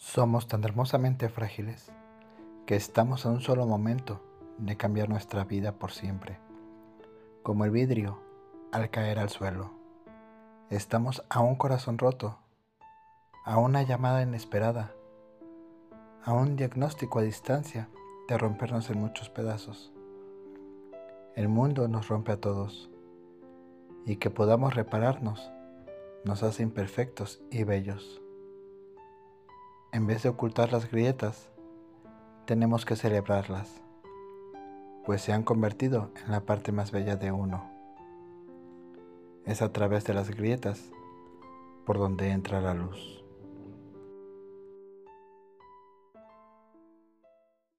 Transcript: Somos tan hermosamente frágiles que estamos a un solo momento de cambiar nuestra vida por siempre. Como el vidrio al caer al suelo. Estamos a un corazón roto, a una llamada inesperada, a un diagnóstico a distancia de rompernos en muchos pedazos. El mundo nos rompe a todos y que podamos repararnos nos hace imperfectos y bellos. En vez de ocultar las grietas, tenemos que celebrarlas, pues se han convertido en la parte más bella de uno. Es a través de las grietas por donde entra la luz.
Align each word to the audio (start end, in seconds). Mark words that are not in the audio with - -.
Somos 0.00 0.48
tan 0.48 0.64
hermosamente 0.64 1.28
frágiles 1.28 1.92
que 2.64 2.74
estamos 2.74 3.26
a 3.26 3.28
un 3.28 3.42
solo 3.42 3.66
momento 3.66 4.22
de 4.56 4.78
cambiar 4.78 5.10
nuestra 5.10 5.44
vida 5.44 5.72
por 5.72 5.92
siempre. 5.92 6.40
Como 7.42 7.66
el 7.66 7.70
vidrio 7.70 8.18
al 8.72 8.88
caer 8.88 9.18
al 9.18 9.28
suelo. 9.28 9.72
Estamos 10.70 11.22
a 11.28 11.40
un 11.40 11.54
corazón 11.54 11.98
roto, 11.98 12.38
a 13.44 13.58
una 13.58 13.82
llamada 13.82 14.22
inesperada, 14.22 14.94
a 16.24 16.32
un 16.32 16.56
diagnóstico 16.56 17.18
a 17.18 17.22
distancia 17.22 17.90
de 18.26 18.38
rompernos 18.38 18.88
en 18.88 18.98
muchos 18.98 19.28
pedazos. 19.28 19.92
El 21.36 21.48
mundo 21.48 21.88
nos 21.88 22.08
rompe 22.08 22.32
a 22.32 22.40
todos 22.40 22.90
y 24.06 24.16
que 24.16 24.30
podamos 24.30 24.74
repararnos 24.74 25.52
nos 26.24 26.42
hace 26.42 26.62
imperfectos 26.62 27.42
y 27.50 27.64
bellos. 27.64 28.22
En 29.92 30.06
vez 30.06 30.22
de 30.22 30.28
ocultar 30.28 30.70
las 30.70 30.88
grietas, 30.88 31.48
tenemos 32.46 32.84
que 32.84 32.94
celebrarlas, 32.94 33.82
pues 35.04 35.20
se 35.20 35.32
han 35.32 35.42
convertido 35.42 36.12
en 36.24 36.30
la 36.30 36.42
parte 36.42 36.70
más 36.70 36.92
bella 36.92 37.16
de 37.16 37.32
uno. 37.32 37.68
Es 39.46 39.62
a 39.62 39.72
través 39.72 40.04
de 40.04 40.14
las 40.14 40.30
grietas 40.30 40.92
por 41.84 41.98
donde 41.98 42.30
entra 42.30 42.60
la 42.60 42.72
luz. 42.72 43.19